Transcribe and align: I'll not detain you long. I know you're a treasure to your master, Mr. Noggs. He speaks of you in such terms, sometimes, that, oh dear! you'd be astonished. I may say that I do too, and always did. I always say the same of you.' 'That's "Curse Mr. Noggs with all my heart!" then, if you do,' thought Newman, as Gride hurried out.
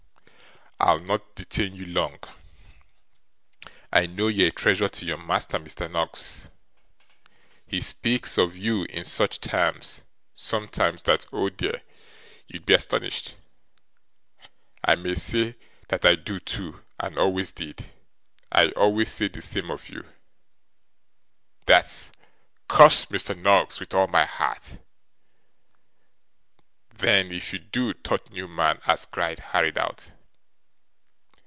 I'll 0.83 0.97
not 0.97 1.35
detain 1.35 1.75
you 1.75 1.85
long. 1.85 2.17
I 3.93 4.07
know 4.07 4.27
you're 4.29 4.47
a 4.47 4.51
treasure 4.51 4.89
to 4.89 5.05
your 5.05 5.19
master, 5.19 5.59
Mr. 5.59 5.87
Noggs. 5.89 6.47
He 7.67 7.81
speaks 7.81 8.39
of 8.39 8.57
you 8.57 8.85
in 8.85 9.05
such 9.05 9.39
terms, 9.41 10.01
sometimes, 10.35 11.03
that, 11.03 11.27
oh 11.31 11.49
dear! 11.51 11.83
you'd 12.47 12.65
be 12.65 12.73
astonished. 12.73 13.35
I 14.83 14.95
may 14.95 15.13
say 15.13 15.55
that 15.89 16.03
I 16.03 16.15
do 16.15 16.39
too, 16.39 16.83
and 16.99 17.15
always 17.15 17.51
did. 17.51 17.91
I 18.51 18.69
always 18.69 19.11
say 19.11 19.27
the 19.27 19.43
same 19.43 19.69
of 19.69 19.87
you.' 19.87 20.03
'That's 21.67 22.11
"Curse 22.67 23.05
Mr. 23.05 23.37
Noggs 23.39 23.79
with 23.79 23.93
all 23.93 24.07
my 24.07 24.25
heart!" 24.25 24.79
then, 26.89 27.31
if 27.31 27.53
you 27.53 27.59
do,' 27.59 27.93
thought 27.93 28.31
Newman, 28.31 28.81
as 28.87 29.05
Gride 29.05 29.41
hurried 29.51 29.77
out. 29.77 30.13